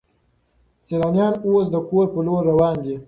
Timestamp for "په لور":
2.13-2.41